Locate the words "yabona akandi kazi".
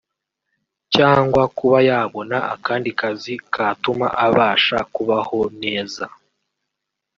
1.89-3.33